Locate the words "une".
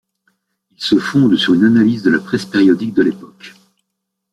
1.53-1.63